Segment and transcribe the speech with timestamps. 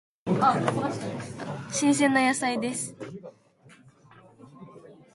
[1.71, 2.95] 新鮮な野菜です。